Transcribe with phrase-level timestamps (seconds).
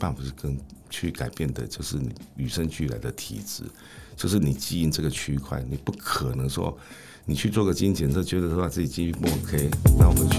[0.00, 0.56] 办法是跟
[0.88, 3.64] 去改变的，就是你与生俱来的体质，
[4.16, 6.76] 就是你基因这个区块，你不可能说
[7.26, 9.68] 你去做个基因检测，觉得说自己基因不 OK，
[9.98, 10.38] 那我们去。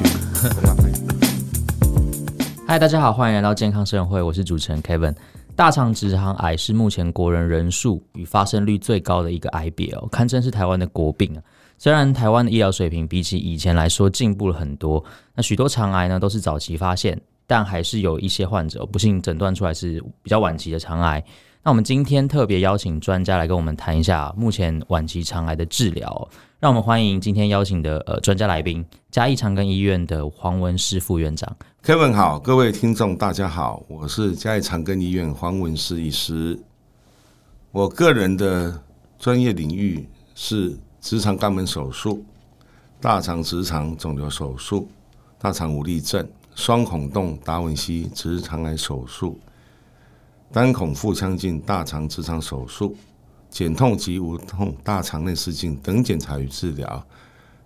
[2.68, 5.16] 嗨，大家好，欢迎来到健康生活会，我是主持人 Kevin。
[5.56, 11.44] 大肠直肠癌是目前国人人数与发生率最高的一个癌别哦，堪称是台湾的国病啊。
[11.78, 15.04] 虽然台湾的医疗水平比起以前来说进步了很多，
[15.36, 17.20] 那许多肠癌呢都是早期发现，
[17.52, 21.22] 但还是有一些患者不幸诊断出来是比较晚期的肠癌。
[21.62, 26.30] 那我们今天特别邀请专家来跟我们谈一下目前晚期肠癌的治疗。
[26.62, 31.58] 让我们欢迎今天邀请的呃专家来宾，嘉义长庚医院的黄文士副院长。
[31.84, 36.58] Kevin 好，各位听众大家好，我是嘉义长庚医院黄文士医师。
[37.74, 38.82] 我个人的
[39.20, 42.24] 专业领域是直肠肛门手术、
[43.02, 44.88] 大肠直肠肿瘤手术、
[45.38, 49.40] 大肠无力症、双孔洞达文西直肠癌手术。
[50.52, 52.94] 单孔腹腔镜大肠直肠手术、
[53.50, 57.02] 减痛及无痛大肠内视镜等检查与治疗，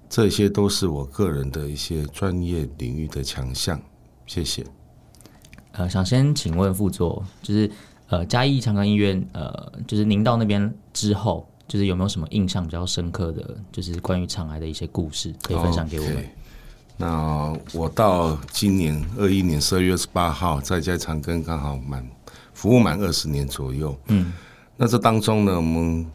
[0.07, 3.81] 这些都是我个人的一些专业领域的强项。
[4.27, 4.63] 谢谢。
[5.71, 7.69] 呃，想先请问副座，就是
[8.07, 16.27] 呃嘉义长庚医院，呃，就是您到那边之后，就是有没有什么印象比较深刻的，就是关于肠癌的一些故事可以分享给我们？Okay.
[16.97, 22.07] 那我到今年二一年十二月二十八号，在嘉义长庚刚好满。
[22.53, 24.31] 服务满二十年左右，嗯，
[24.77, 26.09] 那这当中呢，我们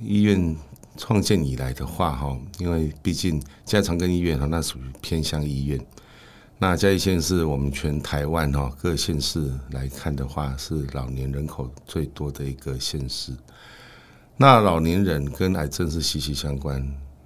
[0.00, 0.56] 医院
[0.96, 5.78] 创建以来的话，哈，因为毕竟嘉义长庚医院哈，那属于偏乡医院，
[6.58, 13.36] 那嘉义县是我们全台湾哈各县市来看的话，是老年人口最多的一个县市。
[14.38, 16.82] 那老年人跟癌症是息息相关。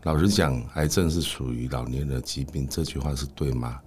[0.06, 3.80] 老实讲，癌症是属于老年人的疾病，这句话是对吗？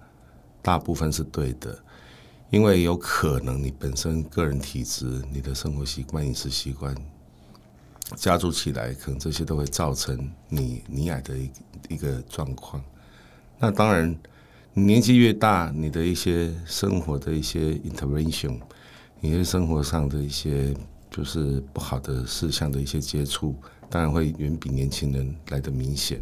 [0.60, 1.82] 大部分是对的。
[2.50, 6.94] 因为有可能你本身个人体质、你的生活习惯、饮食习惯
[8.16, 11.50] 加注起来，可能这些都会造成你罹癌的一
[11.88, 12.84] 一个状况。
[13.58, 14.14] 那当然，
[14.74, 18.60] 年纪越大，你的一些生活的一些 intervention，
[19.20, 20.74] 你的生活上的一些
[21.10, 23.54] 就是不好的事项的一些接触，
[23.88, 26.20] 当然会远比年轻人来的明显。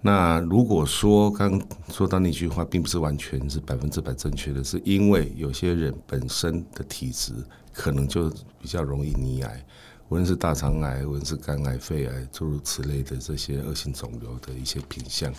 [0.00, 7.34] 那如果说刚说到那句话，并不是完全是百分之百正确的，是因为有些人本身的体质
[7.74, 9.62] 可能就比较容易罹癌，
[10.08, 15.30] 无论是大肠癌，无论是肝癌、肺癌，诸如此类的这些恶性肿瘤的一些品相。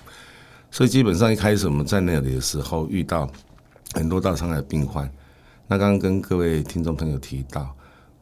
[0.69, 3.27] 所以基本上一开始我们在那里的时候，遇到
[3.93, 5.11] 很多大肠癌病患。
[5.67, 7.75] 那刚刚跟各位听众朋友提到。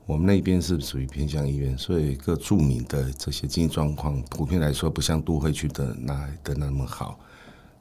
[0.10, 7.20] 我们那边是属于偏向医院，所以各著名的这些经济状况，普遍来说不像都会区的那来的那么好。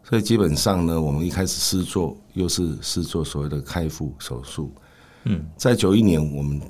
[0.05, 4.71] 所以基本上呢，我们一开始试做又是试做所谓的开腹手术。
[5.25, 6.61] 嗯，在九一年，我们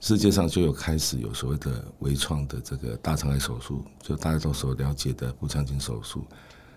[0.00, 6.26] 世界上就有开始有所谓的微创的这个大肠癌手术，就大家都所了解的腹腔镜手术。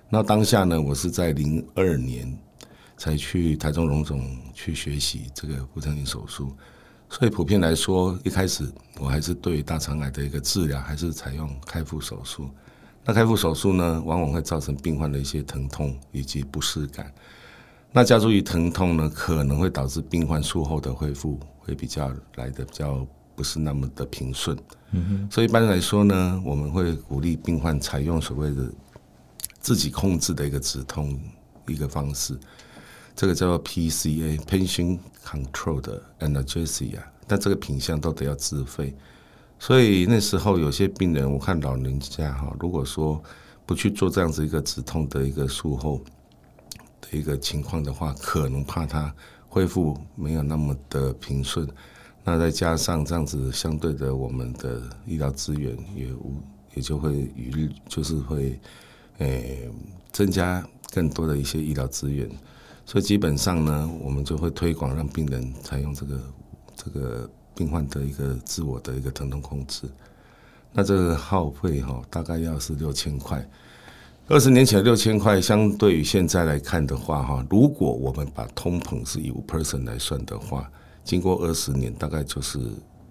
[0.07, 2.31] 那当下呢，我是在零二年
[2.95, 6.55] 才去台中荣总去学习这个腹腔镜手术。
[7.11, 8.65] 所以普遍来说，一开始
[8.97, 12.49] 我还是对大肠癌的一个治疗，还是采用开腹手术。
[13.03, 17.13] 那开腹手术呢，往往会造成病患的一些疼痛以及不适感。
[17.91, 23.05] 那加注于疼痛呢，可能会导致病患术后的恢复会比较来的比较
[23.35, 24.57] 不是那么的平顺。
[24.91, 25.27] 嗯哼。
[25.29, 28.71] 所以一般来说呢，我们会鼓励病患采用所谓的
[29.59, 31.19] 自己控制的一个止痛
[31.67, 32.39] 一个方式。
[33.21, 38.95] 这个叫做 PCA（Patient Controlled Analgesia），但这个品项都得要自费。
[39.59, 43.21] 所以那时候有些病人，我看老人家哈，如果说
[43.63, 46.01] 不去做这样子一个止痛的一个术后
[46.99, 49.13] 的一个情况的话，可能怕他
[49.47, 51.69] 恢复没有那么的平顺。
[52.23, 56.41] 那再加上这样子相对的，我们的医疗资源也无
[56.73, 58.59] 也就会与就是会
[59.19, 59.69] 诶
[60.11, 62.27] 增加更多的一些医疗资源。
[62.91, 66.19] 所以基本上呢，我们就会推广让病人采用这个
[66.75, 69.83] 这个病患的一个自我的一个疼痛控制。
[70.73, 73.49] 那这个耗费哈，大概要是六千块。
[74.27, 80.69] 二十年前六千块，相对于现在来看的话哈，如果我们把通膨是以五 percent 来算的话，
[81.05, 82.59] 经过二十年，大概就是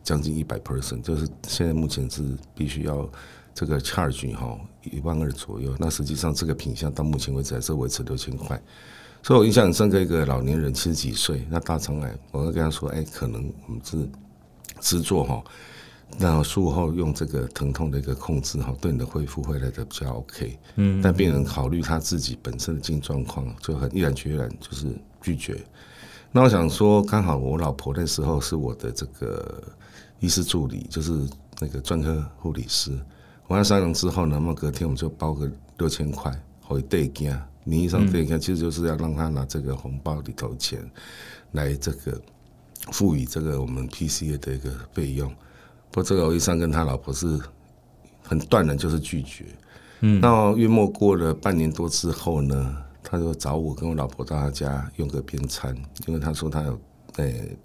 [0.03, 2.23] 将近一百 percent，就是现在目前是
[2.55, 3.11] 必须要
[3.55, 5.75] 这个 charge 哈一万二左右。
[5.79, 8.61] 那实际上这个品相到目前为止还是维持六千块。
[9.22, 14.08] 所以我印象很深刻，一个老年人七十几岁，那大肠癌，我会跟他说：“哎，可能我们是
[14.81, 15.44] 制作哈，
[16.19, 20.58] 那术后用这个疼痛的一个控制哈，对你的恢复会来的比较 OK。
[20.76, 24.87] 嗯，但病人考虑他自己本身的经济状况，就很毅然决然就是
[25.20, 25.62] 拒绝。
[26.32, 29.62] 那我想说，刚好我老婆那时候是我的这个
[30.20, 31.12] 医师助理，就是
[31.61, 32.90] 那个专科护理师。
[33.49, 40.79] 完了商量之后呢，那么隔天我们就包个六千块回兑金，名义上兑金，其实就是要让他拿这个红包里头钱
[41.53, 42.21] 来这个
[42.91, 45.29] 赋予这个我们 PCA 的一个费用。
[45.91, 47.39] 不过这个欧医生跟他老婆是
[48.23, 49.45] 很断然就是拒绝。
[50.01, 55.77] 嗯，那月末过了半年多之后呢，他就找我跟我老婆到他家用个便餐，
[56.07, 56.81] 因为他说他有
[57.17, 57.57] 呃、欸、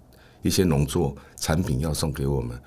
[0.42, 2.60] 一些农作产品要送给我们。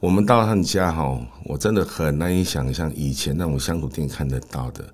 [0.00, 4.84] 我们到他们家哈，我真的很难以想象以前那种乡土店看得到的。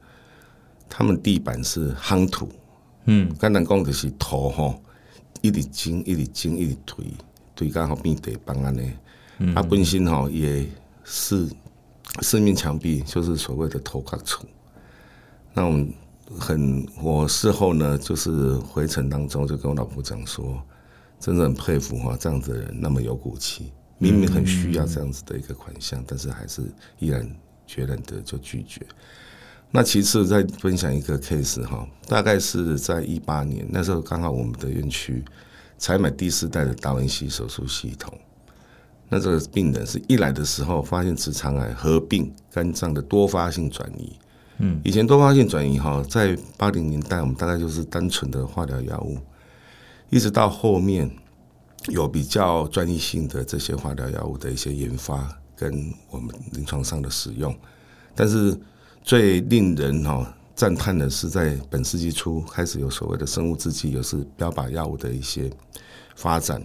[0.91, 2.49] 他们地板是夯土，
[3.05, 4.77] 嗯，简单讲就是土哈，
[5.41, 7.05] 一直金，一直金，一直推，
[7.55, 8.91] 推刚好变地板安尼。
[9.39, 10.69] 嗯，它本身哈也
[11.05, 11.49] 是
[12.21, 14.45] 四面墙壁就是所谓的土埆厝。
[15.55, 15.95] 那我们
[16.39, 20.61] 很，我事后呢，就是回程当中就跟我老婆讲说，
[21.21, 23.73] 真的很佩服哈，这样子的人那么有骨气。
[23.99, 26.63] 明明很需要这样子的一个款项，但是还是
[26.99, 27.29] 毅然
[27.67, 28.81] 决然的就拒绝。
[29.71, 35.25] 那其次再分享一个 case 哈，大概是在一八年那时候，刚好我们的院区
[35.79, 38.13] 采买第四代的达文西手术系统。
[39.09, 44.13] 那这个病人是一来的时候发现直肠癌合并肝脏的多发性转移。
[44.59, 49.19] 嗯，以前多发性转移哈，在八零年代我们大概就是单纯的化疗药物，
[50.11, 51.11] 一直到后面。
[51.89, 57.57] 有比较专业性的这些化疗药物的一些研发跟我们临床上的使用，
[58.15, 58.55] 但是
[59.03, 65.51] 最令人哈赞叹的是，在本世纪初开始有所谓的生物制剂，也是标靶药物的一些
[66.17, 66.63] 发展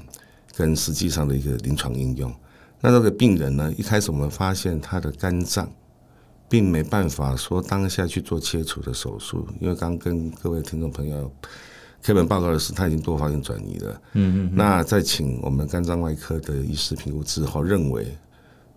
[0.55, 2.33] 跟实际上的一个临床应用。
[2.81, 5.69] 那这个病人呢，一开始我们发现他的肝脏
[6.47, 11.31] 并没办法说当下去做切除的手术，因为刚跟各位听众朋友。
[12.01, 14.01] 开本报告的是，他已经多发性转移了。
[14.13, 14.51] 嗯嗯。
[14.53, 18.15] 那在请我们肝脏外科的医师评估之后，认为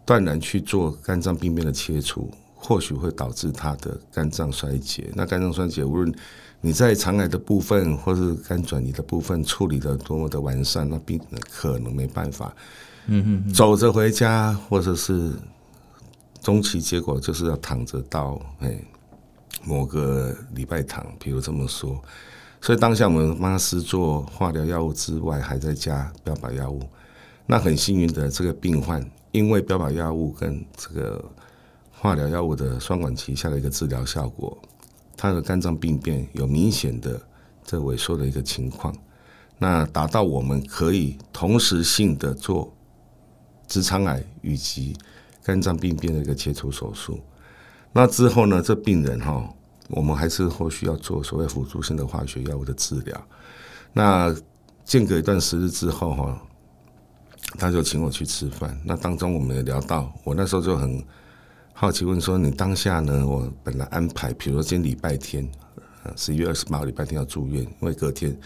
[0.06, 5.10] 断然去做肝脏病变的切除，或许会导致他的肝脏衰竭。
[5.14, 6.12] 那肝脏衰竭，无论
[6.60, 12.52] 你在肠癌的部分，或是肝转移的部分处理的多么的完善，那病人可能没办法。
[13.06, 13.55] 嗯嗯。
[13.55, 15.32] 走着回家，或者是
[16.43, 18.76] 终期结果就是要躺着到哎
[19.64, 21.99] 某个礼拜躺，比如这么说。
[22.61, 26.82] 所以当下我们帮他施做化疗药物之外，还在加标靶药物。
[27.46, 29.00] 那很幸运的，这个病患
[29.31, 31.25] 因为标靶药物跟这个
[32.00, 34.56] 化疗药物的双管齐下的一个治疗效果，
[35.16, 37.20] 他的肝脏病变有明显的
[37.64, 38.94] 这萎缩的一个情况。
[39.58, 42.72] 那达到我们可以同时性的做
[43.66, 44.96] 直肠癌以及
[45.42, 47.18] 肝脏病变的一个切除手术。
[47.92, 49.52] 那之后呢，这病人哈。
[49.90, 53.26] 我们还是后续要做所谓辅助性的化学药物的治疗。
[53.94, 54.36] 那
[54.84, 56.42] 间隔一段时日之后哈，
[57.58, 58.78] 他就请我去吃饭。
[58.84, 61.02] 那当中我们也聊到，我那时候就很
[61.80, 63.25] 好奇问说：“你当下呢？
[63.25, 65.48] 我本来安排，比如说今天礼拜天，
[66.16, 68.36] 十一月二十八号礼拜天要住院，因为隔天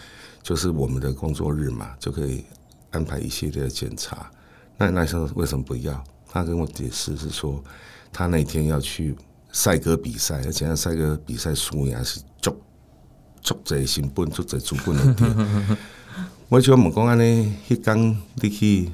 [0.43, 2.45] 就是我们的工作日嘛，就可以
[2.91, 4.29] 安排一系列的检查。
[4.77, 6.03] 那那时候为什么不要？
[6.29, 7.59] 他跟我解释是说，
[8.11, 9.15] 他那天要去。
[9.51, 12.55] 赛鸽比赛，而且那赛鸽比赛输赢是足
[13.39, 15.77] 足侪成本，足侪资本的。
[16.49, 18.89] 我就问讲安尼，迄天你去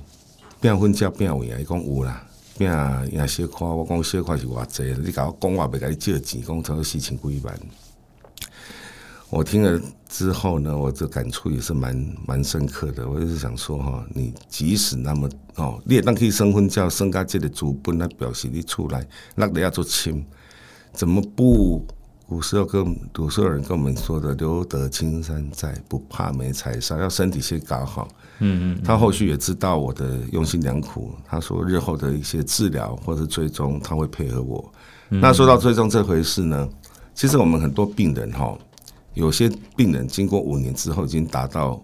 [0.62, 1.60] 拼分价拼位啊？
[1.60, 2.28] 伊讲有啦，
[2.60, 2.70] 拼
[3.14, 3.66] 赢小块。
[3.66, 7.60] 我讲小块是偌济，你甲我讲话袂甲你借钱，讲差不多四千几万。
[9.30, 11.96] 我听了之后呢，我的感触也是蛮
[12.28, 13.08] 蛮深刻的。
[13.08, 20.26] 我就是想说哈，你即使那么哦，你也当可以生分价，生加这个主本来表示你出来，那你要做亲。
[20.92, 21.86] 怎么不？
[22.30, 28.08] 古时候跟古时候人跟我们说的“留得青山在，不怕没柴烧”，要身体先搞好。
[28.38, 28.84] 嗯嗯。
[28.84, 34.72] 他后续也知道我的用心良苦，他说日后的一些治疗或者追踪，他会配合我。
[35.10, 35.20] 嗯。
[35.20, 36.70] 那说到追踪这回事呢，
[37.16, 38.56] 其实我们很多病人哈，
[39.16, 41.84] 有些病人经过五年之后，已经达到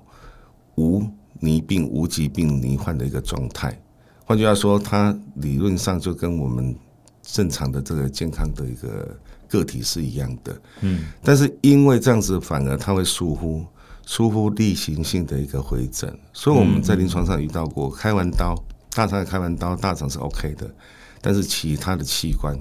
[0.75, 1.03] 无
[1.39, 3.75] 泥病、无疾病罹患的一个状态。
[4.23, 6.75] 换句话说，他理论上就跟我们。
[7.27, 9.09] 正常的这个健康的一个
[9.55, 13.65] 个体是一样的，嗯，但是因为这样子，反而他会疏忽
[14.05, 18.55] 疏忽例行性的一个回诊，所以我们在临床上遇到过，开完刀
[18.93, 20.69] 大肠开完刀大肠是 OK 的，
[21.21, 22.57] 但是其他的器官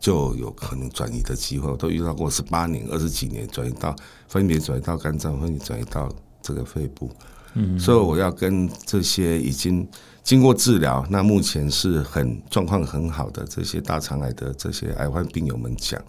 [0.00, 3.94] 就有可能转移的机会，我都遇到过十八年、二十几年转移到
[4.28, 7.10] 分别转移到肝脏，分别转移到这个肺部，
[7.54, 9.88] 嗯，所以我要跟这些已经。
[10.24, 16.00] 经过治疗，那目前是很状况很好的这些大肠癌的这些癌患病友们讲，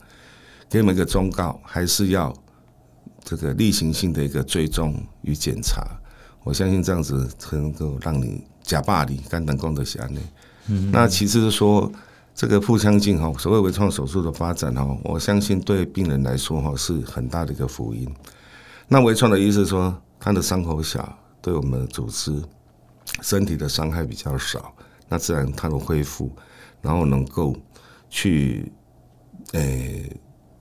[0.69, 2.31] 给你们一个忠告，还是要
[3.23, 5.83] 这个例行性的一个追踪与检查。
[6.43, 10.21] 我相信这样子才能够让你假霸你肝胆功的下内。
[10.67, 11.91] 嗯，那其实说
[12.35, 18.07] 这个腹腔镜哈，所谓微创手术的发展哈，我相信对病人来说哈是很大的一个福音。
[18.87, 22.41] 那微创的意思是说，他的伤口小，对我们的组织
[23.21, 24.73] 身体的伤害比较少，
[25.07, 26.31] 那自然它的恢复，
[26.81, 27.55] 然后能够
[28.09, 28.71] 去
[29.51, 30.09] 诶。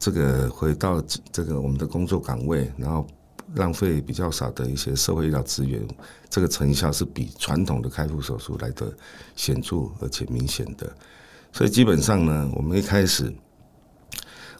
[0.05, 3.07] 这个回到这个我们的工作岗位，然后
[3.55, 5.81] 浪费比较少的一些社会医疗资源，
[6.29, 8.93] 这个成效是比传统的开腹手术来的
[9.37, 10.93] 显著而且明显的。
[11.53, 13.33] 所以基本上呢，我们一开始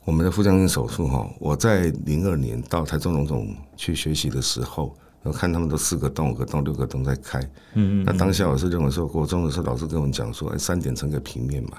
[0.05, 7.41] 我们的腹腔镜手术哈，我在零二年到台中荣总去学习的时候，我看他们都四个洞、五个洞、六个洞在开。
[7.75, 8.05] 嗯嗯。
[8.05, 11.79] 那当下我是认为说，国中的时候老师跟我们讲说，哎，三点成个平面嘛，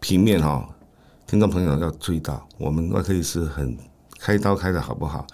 [0.00, 0.68] 平面哈。
[1.26, 3.78] 听众朋友要注意到，我们外科医师很
[4.18, 5.24] 开刀开的好不好，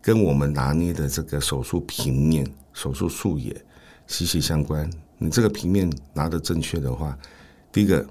[0.00, 3.60] 跟我们拿捏的这个手术平面、手术术野
[4.06, 4.88] 息息相关。
[5.18, 7.18] 你这个平面拿的正确的话，
[7.72, 8.06] 第一个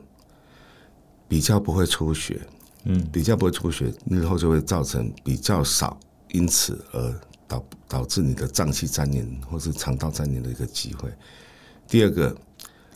[1.30, 2.42] 比较不会出血，
[2.84, 5.98] 嗯，比较不会出血，日后就会造成比较少，
[6.32, 11.12] 因此而导导致你的脏器粘连或是肠道粘连的一个机会。
[11.88, 12.34] 第二个，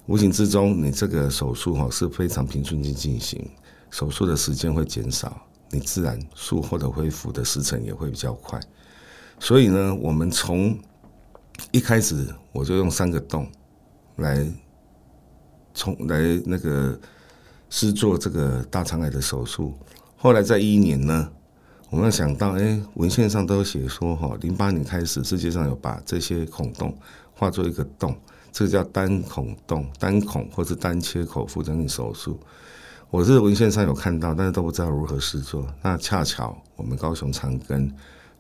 [0.06, 3.44] 无形之中，你这个手术哈是非常平顺去进行。
[3.90, 8.60] 手术的时间会减少，你自然术后的恢复的时程也会比较快。
[9.40, 10.78] 所以呢，我们从
[11.72, 13.50] 一开始我就用三个洞
[14.18, 14.48] 来
[15.74, 17.00] 从来那个
[17.70, 19.74] 是做这个大肠癌的手术。
[20.16, 21.32] 后来在一年呢，
[21.94, 26.92] 我们想到，哎，文献上都有写说，哈，零八年开始世界上有把这些孔洞
[27.36, 28.18] 化作一个洞，
[28.52, 32.40] 这个叫单孔洞、单孔或是单切口腹腔镜手术。
[33.12, 35.68] 我是文献上有看到，但是都不知道如何施做。
[35.84, 37.88] 那恰巧我们高雄长庚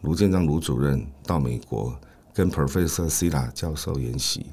[0.01, 1.95] 卢建章卢主任到美国
[2.33, 4.47] 跟 Professor Sila 教授研习，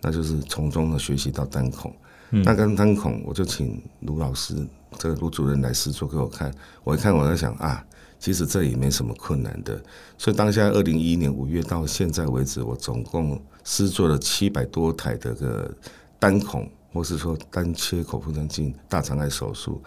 [0.00, 1.94] 那就是从中呢学习到单孔。
[2.30, 6.50] 嗯、那跟单孔，我就请卢老师这个卢主任来试做给我看。
[6.84, 7.84] 我一看，我在想啊，
[8.18, 9.80] 其实这也没什么困难的。
[10.18, 15.74] 所以当下二零一一年五月到现在为止，我总共施作了七百多台的个
[16.18, 16.68] 单孔。
[16.92, 19.82] 或是说单切口腹腔镜大肠癌手术，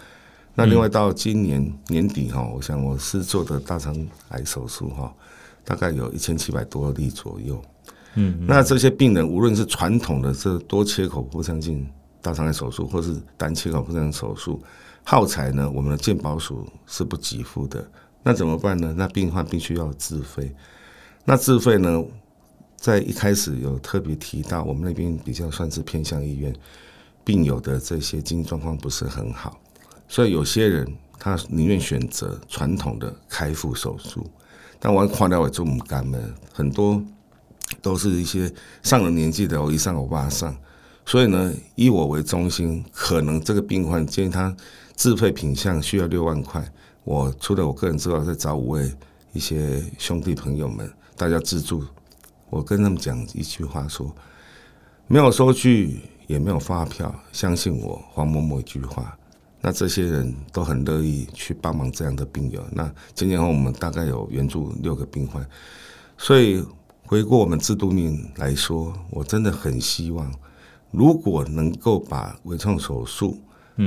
[0.54, 3.96] 那另外到今年年底哈，我想我是做的大肠
[4.28, 5.12] 癌手术哈，
[5.64, 7.60] 大概有一千七百多例左右。
[8.14, 11.90] 嗯，那这些病人无论是传统的这多切口腹腔镜
[12.22, 14.62] 大肠癌手术，或是单切口腹腔镜手术，
[15.04, 17.90] 耗材呢，我们的健保署是不给付的。
[18.24, 18.94] 那怎么办呢？
[18.98, 20.54] 那病患必须要自费。
[21.26, 22.04] 那自费呢，
[22.76, 26.54] 在一开始有特别提到，我们那边比较算是偏向医院。
[27.24, 29.60] 病友的这些经济状况不是很好，
[30.08, 34.26] 所以有些人他宁愿选择传统的开腹手术。
[34.80, 37.00] 但我看到我做母干们很多
[37.84, 40.56] 都是一些上了年纪的，我一上我爸上，
[41.06, 44.56] 所以呢，以我为中心，可能这个病患建议他
[44.96, 46.68] 自费品项需要六万块。
[47.10, 48.94] 我除了我个人之外，再找五位
[49.34, 50.88] 一些兄弟朋友们，
[51.18, 51.84] 大家自助。
[52.52, 54.16] 我跟他们讲一句话说，
[55.08, 56.02] 没有收据。
[56.28, 59.18] 也没有发票，相信我，黄某某一句话，
[59.62, 62.64] 那这些人都很乐意去帮忙这样的病友。
[62.72, 65.44] 那今年后我们大概有援助六个病患，
[66.20, 66.64] 所以
[67.08, 70.32] 回过我们制度面来说，我真的很希望，
[70.92, 73.36] 如果能够把微创手术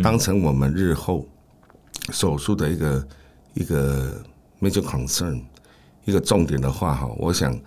[0.03, 1.25] 当成我们日后
[2.11, 3.09] 手术的一个
[3.55, 4.23] 一个
[4.61, 5.43] major concern
[6.05, 7.59] 一个重点的话，哈，我想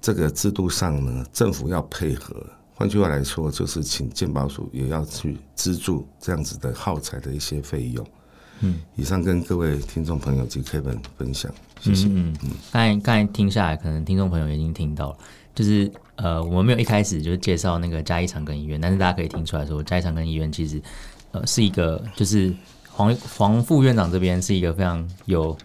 [0.00, 2.34] 这个制度上呢，政府要配合。
[2.74, 8.06] 换句话来说，就是请健保署也要去资助这样子的耗材的一些费用。
[8.60, 12.06] 嗯，以上跟各位听众朋友及 Kevin 分享，谢谢。
[12.06, 15.18] 嗯嗯，刚才刚才听下来，可能听众朋友已经听到了，
[15.54, 20.80] 就是呃，我们没有一开始就介绍那个嘉义长庚医院，但是大家可以听出来说，嘉义长庚医院其实
[21.32, 22.54] 呃是一个，就是
[22.98, 25.56] 黄黄副院长这边是一个非常有。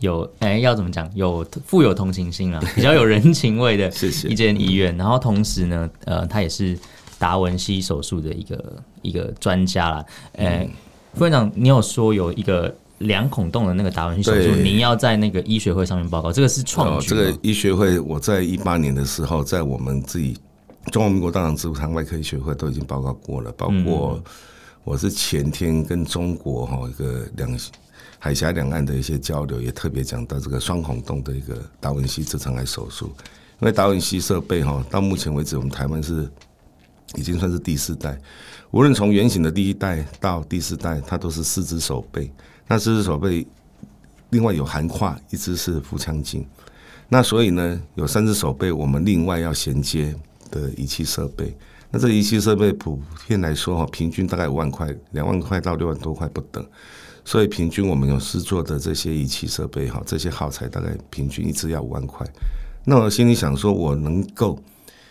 [0.00, 1.08] 有哎、欸，要怎么讲？
[1.14, 3.90] 有富有同情心啊，比较有人情味的
[4.28, 4.94] 一间医院。
[4.98, 6.78] 然后同时呢，呃，他也是
[7.18, 10.04] 达文西手术的一个一个专家啦。
[10.36, 10.70] 哎、欸，
[11.14, 17.08] 副院长，你有说有一个两孔洞的那个达文西手术，您要在那个医学会上面报告，这个是创举。
[17.08, 20.36] 这个医学会，我在一八年的时候，在我们自己
[20.90, 24.22] 中华民国大肠直肠外科医学会都已经报告过了，包括
[24.84, 27.58] 我是前天跟中国哈一个两。
[28.18, 33.12] 海峡两岸的一些交流，也特别讲到这个双孔洞的一个达文西直肠癌手术。
[33.60, 36.26] 因为达文西设备哈，到目前为止，我们台湾是
[37.16, 38.18] 已经算是第四代。
[38.70, 42.32] 无论从原型的第一代到第四代，它都是四只手背。
[42.66, 43.46] 那四只手背
[44.30, 46.46] 另外有含跨一只是腹腔镜。
[47.10, 50.14] 那所以呢，有三只手背，我们另外要衔接
[50.50, 51.54] 的仪器设备。
[51.94, 56.66] 那这仪器设备普遍来说哈，平均大概五万块，两万块到六万多块不等。
[57.24, 62.26] 所以平均我们有施作的这些仪器设备哈，这些耗材大概平均一支要五万块。
[62.84, 64.60] 那我心里想说，我能够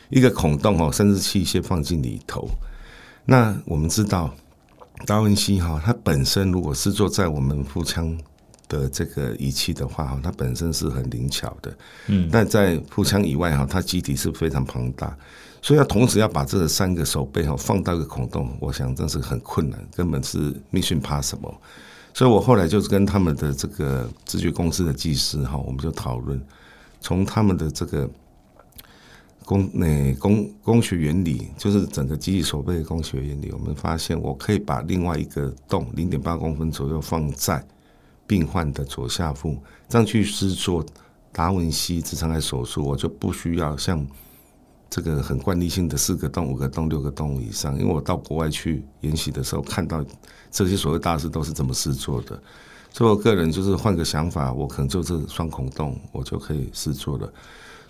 [0.09, 2.49] 一个孔洞哈，甚至器械放进里头。
[3.23, 4.35] 那我们知道
[5.05, 8.13] 达文西哈，它本身如果是做在我们腹腔
[8.67, 11.73] 的这个仪器的话哈，它本身是很灵巧的。
[12.07, 15.17] 嗯，但在腹腔以外哈，它机体是非常庞大，
[15.63, 21.55] 所以要同时要把这三个手背哈放到一个孔洞，我想真是很困难，根本是 mission possible。
[22.13, 26.39] 所以我后来就是跟他们的这个直觉公司的技师哈，我们就讨论，
[27.01, 28.07] 从他们的这个。
[29.45, 33.51] 工那工工学原理就是整个机器手背的工学原理。
[33.51, 37.61] 我们发现，我可以把另外一个洞零点八公分左右放在
[38.25, 39.57] 病患的左下腹，
[39.89, 40.85] 这样去施做
[41.33, 44.07] 达文西直肠癌手术，我就不需要像
[44.93, 47.75] 这个很惯例性的四个洞、五个洞、六个洞以上。
[47.79, 50.05] 因为我到国外去研习的时候，看到
[50.51, 52.39] 这些所谓大师都是这么试做的，
[52.91, 57.33] 所以我个人就是换个想法，我可能就是双孔洞，我就可以试做了。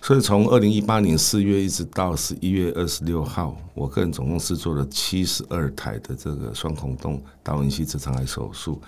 [0.02, 8.82] 所以从二零一八年四月一直到十一月二十六号，我个人总共是做了七十二台的这个双孔洞达文西直肠癌手术，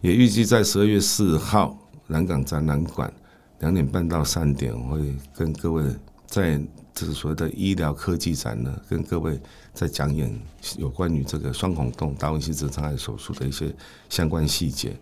[0.00, 3.12] 也预计在十二月四号南港展览馆
[3.58, 5.84] 两点半到三点，我会跟各位
[6.26, 6.60] 在
[6.98, 9.38] 这个所谓的医疗科技展呢，跟各位
[9.72, 10.36] 在讲演
[10.76, 13.72] 有关于这个双孔洞达文西直肠癌手术的一些
[14.08, 14.96] 相关细节。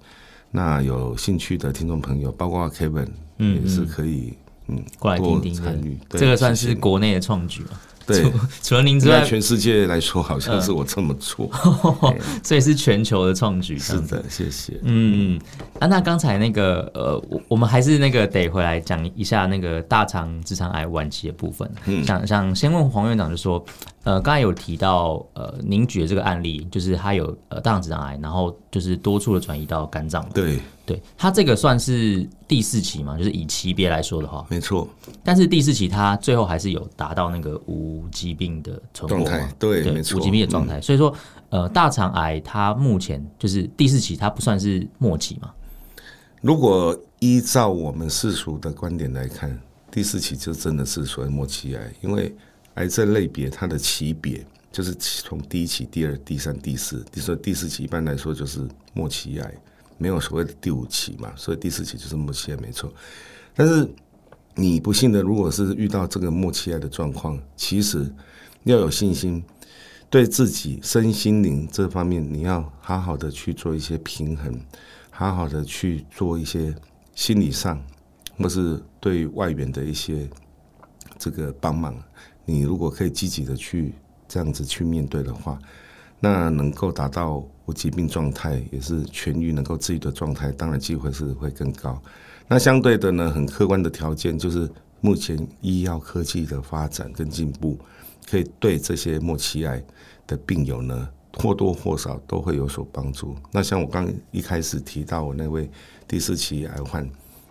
[0.50, 4.34] 那有兴趣的听众朋友，包括 Kevin，也是可以。
[4.68, 7.80] 嗯，过来听听参与，这个算是国内的创举嘛？
[8.06, 8.32] 对， 除，
[8.62, 11.50] 除了您之外，全世界来说好像是我这么做，
[12.42, 13.78] 这也是全球的创举。
[13.80, 14.78] 是的，谢谢。
[14.82, 15.40] 嗯，
[15.80, 21.70] 啊，那刚才那个呃，我我们还是那个得回来讲一下那个大肠直肠癌晚期的部分。
[21.86, 23.64] 嗯，想想先问黄院长，就说。
[24.06, 30.24] 呃，刚才有提到，呃，您举的这个案例，就是他有呃大肠直肠癌，然后就是多处的转移到肝脏。
[30.32, 33.18] 对，对，他这个算是第四期嘛？
[33.18, 34.88] 就是以级别来说的话，没错。
[35.22, 40.78] 但是第四期他最后还是有达到那个无疾病的状态，对，对，没错，无疾病的状态。
[40.78, 41.12] 嗯、所以说，
[41.50, 45.50] 呃，大肠癌它目前就是第四期，它不算是末期嘛？
[46.40, 52.34] 如果依照我们世俗的观点来看，第四期就真的是所谓末期癌，因为。
[52.76, 57.02] 癌症类别，它的级别就是从第一期、第二、第三、第四。
[57.14, 58.60] 你说第四期一般来说就是
[58.92, 59.54] 末期癌，
[59.98, 62.92] 没有所谓的第五期嘛，所以第四期就是末期癌没错。
[63.54, 63.88] 但是
[64.54, 68.10] 你不幸的，如果是遇到这个末期癌的状况，其实
[68.64, 69.42] 要有信心，
[70.08, 74.60] 对自己身心灵这方面，你要好好的去做一些平衡，
[75.10, 76.74] 好好的去做一些
[77.14, 77.82] 心理上
[78.38, 80.28] 或是对外援的一些
[81.18, 81.96] 这个帮忙。
[82.44, 83.94] 你如果可以积极的去
[84.28, 85.58] 这样子去面对的话，
[86.18, 92.00] 那能够达到无疾病状态，也是痊愈能够治愈的状态，当然机会是会更高。
[92.48, 97.78] 那相对的呢，很客观的条件就是目前医药科技的发展跟进步，
[98.28, 99.82] 可以对这些末期癌
[100.26, 103.36] 的病友呢，或多或少都会有所帮助。
[103.52, 105.68] 那像我刚一开始提到我那位
[106.08, 107.08] 第四期癌患，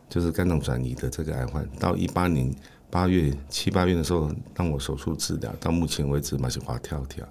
[0.09, 2.53] 就是肝脏转移的这个癌患，到一八年。
[2.95, 7.27] 八月七八月的时候，让我手术治疗，到目前为止嘛是滑跳跳，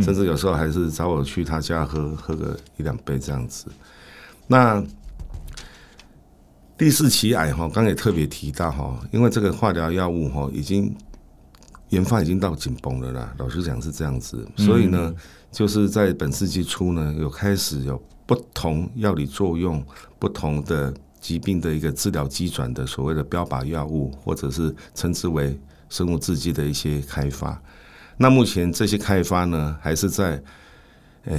[0.00, 3.66] 甚至有时候还是找我去他家喝喝个一两杯这样子。
[4.46, 4.80] 那
[6.76, 10.94] 第四期癌哈，刚刚也特别提到哈，因为这个化疗药物哈已经
[11.88, 15.12] 研发已经到紧绷了啦，老实讲是这样子，所以呢，
[15.50, 19.84] 就是在本世纪初呢，有开始有不同药理作用
[20.20, 20.94] 不同的。
[21.20, 27.60] 疾病的一个治疗机转的所谓的标靶药物，或者是称之为生物制剂的一些开发。
[28.16, 30.42] 那目前这些开发呢，还是在
[31.24, 31.36] 呃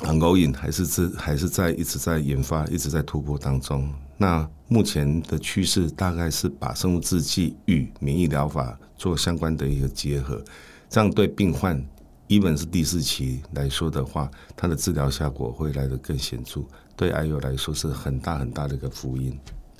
[0.00, 3.92] ongoing，还是在还是在一直在研发，一直在突破当中。
[4.16, 10.42] 那目前的趋势大概是把生物制剂与免疫疗法做相关的一个结合，
[10.88, 11.84] 这样对病患
[12.28, 16.62] ，even 是第四期来说的话，它的治疗效果会来得更显著。
[16.96, 19.38] 对癌友来说是很大很大的一个福音，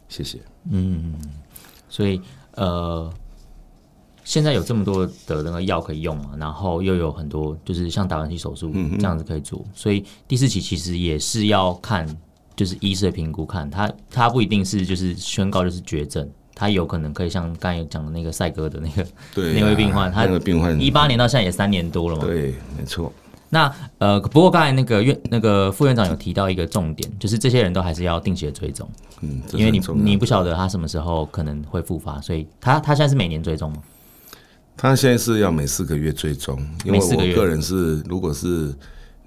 [0.09, 0.38] 谢谢。
[0.70, 1.14] 嗯，
[1.88, 2.20] 所以
[2.57, 3.12] 呃，
[4.24, 12.07] 现在有这么多的那个药可以用嘛，然后又有很多就是像达文西手术这样子可以做，嗯、所以第四期其实也是要看
[12.57, 23.12] 就是医师的评估，看他他不一定是就是宣告就是绝症，他有可能可以像刚才讲的那个赛哥的那个那位病患，他那个病患一八年到现在也三年多了嘛，对，没错。
[23.55, 28.88] 那呃，不过刚才那个院那个副院长有提到一个重点，就是这些人都还是要定期的追踪，
[29.21, 33.79] 嗯，因为你你不晓得他什么时候可能会复发，所以他他现在是每年追踪吗？
[34.77, 38.75] 他现在是要每四个月追踪，因为我个人是如果是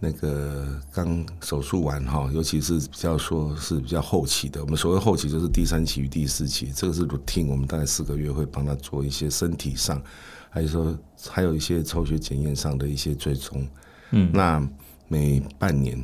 [0.02, 10.02] 那个刚手术完哈，尤其是比较说是比较后期的，我们所谓后期就是第三期与第四期，这个是 routine，我们大概四个月会帮他做一些身体上，
[10.50, 10.94] 还是说
[11.30, 13.66] 还有一些抽血检验上的一些追踪。
[14.12, 14.70] 嗯，那
[15.08, 16.02] 每半年，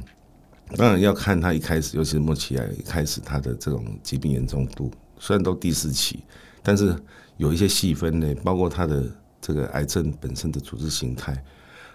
[0.78, 6.24] 当然要看他一开始，尤其是末期癌一开始他的这种疾病严重度，虽然都第四期，
[6.62, 6.96] 但是
[7.38, 9.04] 有一些细分呢，包括他的。
[9.46, 11.44] 这个癌症本身的组织形态，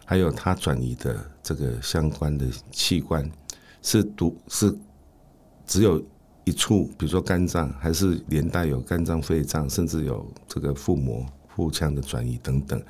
[0.04, 3.26] 还有他转移的这个相关的器官，
[3.80, 4.70] 是独是
[5.66, 6.04] 只有
[6.44, 11.24] 一处，比如说肝脏，还是连带有肝脏、肺脏，甚至有这个腹膜、
[11.58, 12.80] 腹腔的转移等等。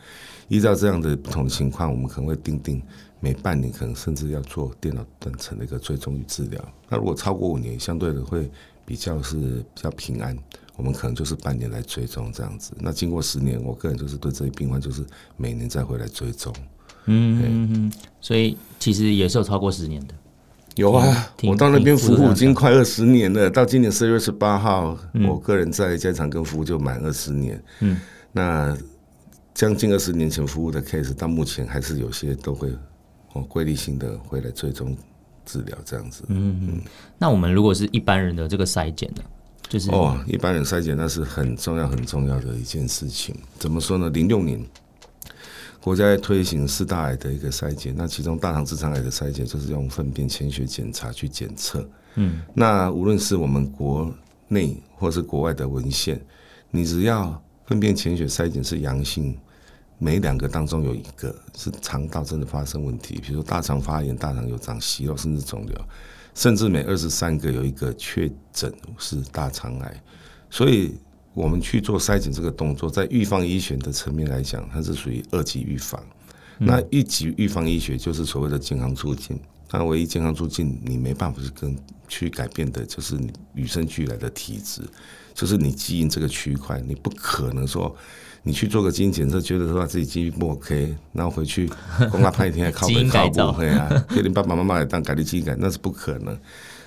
[0.48, 2.82] 依照这样的不同的情况，我们可能会定定
[3.18, 6.62] 每半年，可能甚至要做电脑断层的一个追踪与治疗。
[6.90, 8.50] 那如果超过五年，相对的会
[8.84, 9.36] 比较是
[9.74, 10.36] 比较平安。
[10.76, 15.02] 我们可能就是半年来追踪这样子，那经过十年，我个人就是对这些病患就是
[15.38, 16.54] 每年再回来追踪。
[17.06, 20.14] 嗯所以其实也是有超过十年的。
[20.76, 27.60] 有啊，我到那边服务已经快二十年了，到今年四月二十八号，嗯、我个人在加长跟服务就满二十年。
[27.80, 27.98] 嗯，
[28.38, 28.78] 那
[29.52, 32.70] 将近二十年前服务的 case，到目前还是有些都会
[33.32, 34.96] 哦规律性的会来最终
[35.44, 36.22] 治疗这样子。
[36.28, 36.80] 嗯嗯，
[37.18, 39.22] 那我们如果是一般人的这个筛检呢？
[39.68, 43.34] 就是哦，一般人筛检那是很重要很重要的一件事情。
[43.58, 44.08] 怎么说呢？
[44.10, 44.64] 零六年
[45.80, 51.86] 国家在推行四大癌的一个筛检，那其中大肠直肠癌的筛检就是用粪便潜血检查去检测。
[52.14, 54.10] 嗯，那无论是我们国
[54.46, 56.20] 内或是国外的文献，
[56.70, 59.36] 你只要粪便潜血筛检是阳性，
[59.98, 65.76] 每两个当中有一个是肠道真的发生问题，比如说大肠发炎、大肠有长息肉甚至肿瘤。
[66.34, 70.02] 甚至每二十三个有一个确诊是大肠癌，
[70.48, 70.94] 所以
[71.34, 76.02] 我们去做筛检这个动作，在预防医学的层面来讲，它是属于二级预防。
[76.56, 79.38] 那一级预防医学就是所谓的健康促进。
[79.70, 81.76] 那唯一健康促进你没办法去跟
[82.08, 84.82] 去改变的，就是你与生俱来的体质，
[85.34, 87.94] 就是你基因这个区块，你不可能说。
[88.44, 91.68] 你去做个基因检测，觉得说自己基因不 OK，然后回去
[92.10, 94.06] 公他拍一天还靠北靠不会啊？
[94.08, 96.38] 给你爸爸妈妈来当改立基因改， 那是不可能。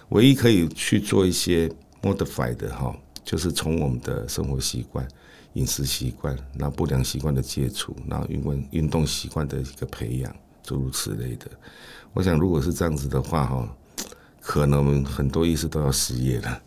[0.09, 1.69] 唯一可以去做一些
[2.01, 5.05] modify 的哈，就是从我们的生活习惯、
[5.53, 10.35] 饮食习惯，然后不良习惯的接触，然后运运运动习惯的一个培养，
[10.71, 11.47] 诸如此类的。
[12.13, 13.67] 我想，如果是这样子的话哈，
[14.39, 16.61] 可能很多医师都要失业了。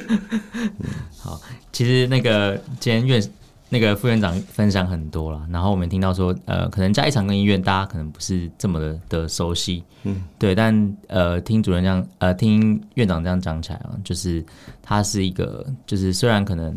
[1.16, 1.40] 好，
[1.72, 3.32] 其实那个今天院。
[3.72, 14.44] 那个副院长分享很多了，然后我们听到说，呃，可能嘉义长庚医院大家可能不是这么的的熟悉，嗯，对，但呃，听主任这样，呃，听院长这样讲起来啊，就是
[14.82, 16.76] 它是一个，就是虽然可能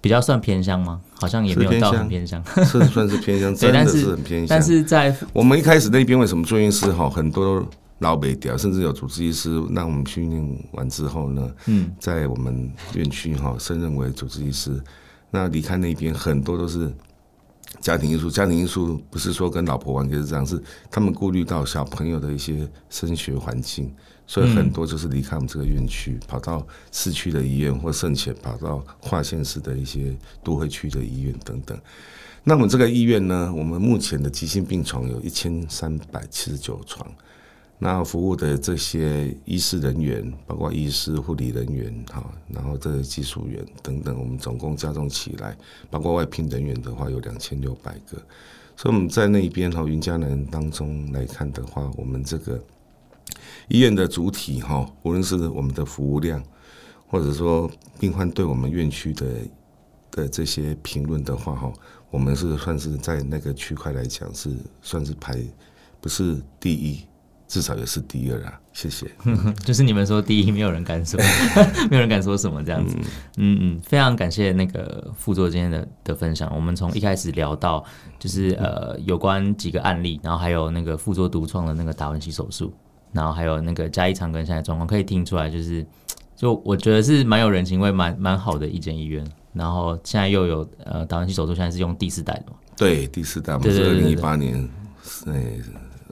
[0.00, 1.00] 比较算偏乡吗？
[1.12, 4.46] 好像也没有到很偏乡，是算是偏乡， 真的是很偏乡。
[4.48, 7.62] 但是在我们一开始那边为什么住院师哈很多
[7.98, 14.80] 老北调，甚至有主治医师让我们训练完之后呢，嗯，在我们院区哈升任为主治医师。
[15.30, 16.90] 那离开那边很多都是
[17.78, 20.60] 家庭因素，家庭因素不是说跟老婆完全是这样，是
[20.90, 23.94] 他们顾虑到小朋友的一些升学环境，
[24.30, 31.76] 所以很多就是离开我们这个院区，跑到市区的医院，或甚至跑到跨县市的一些都会区的医院等等。
[32.44, 37.04] 那我们这个医院呢，我们目前的急性病床有一千三百七十九床。
[37.80, 45.58] 那服务的这些医师人员，包括医师、护理人员，哈，然后这些技术员等等，我们总共加总起来，
[45.90, 48.16] 包括外聘人员的话，有两千六百个。
[48.76, 52.62] 所以我们在那边哈，云嘉南当中来看的话，我们这个
[53.68, 56.42] 医院的主体哈，无论是我们的服务量，
[57.06, 59.26] 或者说病患对我们院区的
[60.10, 61.72] 的这些评论的话哈，
[62.10, 64.50] 我们是算是在那个区块来讲是
[64.82, 65.38] 算是排
[66.00, 67.00] 不是第一。
[67.50, 69.10] 至少也是第二啊，谢谢。
[69.66, 71.18] 就是你们说第一，没有人敢说，
[71.90, 72.96] 没有人敢说什么这样子。
[73.38, 76.48] 嗯嗯，非常感谢那个副座今天的的分享。
[76.54, 77.84] 我们从一开始聊到，
[78.20, 82.72] 就是呃有关几个案例，然后还有那个副座独创的那个达文西手术，
[83.12, 85.86] 然后还有那个嘉义长庚现在状况，可以听出来，就是
[86.36, 89.26] 就我觉得是蛮有人情味，蛮蛮好的一间医院。
[89.52, 92.56] 然后现在又有呃达文西手术，现在是用第四代的嘛？
[92.76, 94.68] 对，第四代，我们是二零一八年，
[95.26, 95.34] 哎。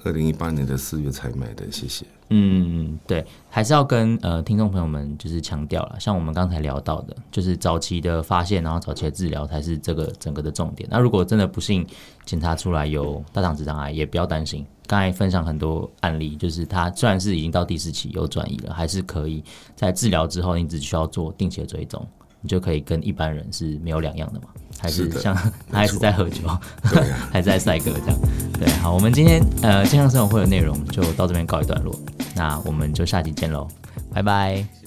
[0.05, 2.07] 二零一八年的四月才买的，谢谢。
[2.31, 10.88] 嗯，对，还是要跟呃听众朋友们就是强调了，像我们刚才聊到的，就是早期的发现，然后早期的治疗才是这个整个的重点。
[10.91, 11.87] 那如果真的不幸
[12.25, 14.67] 检查出来有大肠直肠癌，也不要担心。
[14.87, 19.43] 刚才分享很多案例，就是它虽然是已经到第四期有转移了，还是可以
[19.75, 22.07] 在治疗之后，你只需要做定期的追踪。
[22.41, 24.47] 你就可以跟一般人是没有两样的嘛？
[24.81, 26.43] 还是像是他 还是在喝酒，
[26.91, 28.19] 对啊、 还在赛歌这样？
[28.59, 31.95] 对，好，我们今天呃健康生活会的内容就到这边告一段落，
[32.35, 33.67] 那我们就下期见喽，
[34.12, 34.78] 拜拜。